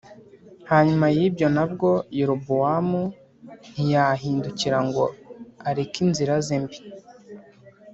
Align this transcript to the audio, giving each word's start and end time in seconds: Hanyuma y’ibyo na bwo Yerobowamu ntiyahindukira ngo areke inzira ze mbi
Hanyuma 0.71 1.05
y’ibyo 1.17 1.47
na 1.55 1.63
bwo 1.71 1.91
Yerobowamu 2.17 3.01
ntiyahindukira 3.71 4.79
ngo 4.87 5.03
areke 5.69 5.97
inzira 6.05 6.33
ze 6.47 6.57
mbi 6.63 6.77